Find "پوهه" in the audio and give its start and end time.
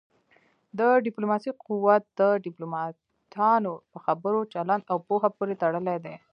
5.07-5.29